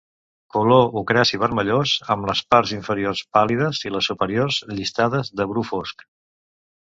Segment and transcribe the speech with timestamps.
[0.53, 6.05] Color ocraci vermellós amb les parts inferiors pàl·lides i les superiors llistades de bru fosc.